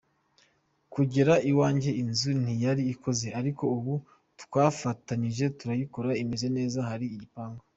[0.93, 3.93] Kugera iwanjye inzu ntiyari ikoze ariko ubu
[4.41, 7.63] twarafatanyije turayikora imeze neza, hari igipangu.